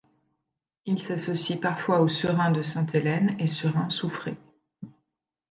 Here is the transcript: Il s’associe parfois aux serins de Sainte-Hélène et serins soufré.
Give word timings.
Il 0.87 0.99
s’associe 0.99 1.59
parfois 1.59 2.01
aux 2.01 2.07
serins 2.07 2.49
de 2.49 2.63
Sainte-Hélène 2.63 3.35
et 3.37 3.47
serins 3.47 3.91
soufré. 3.91 4.35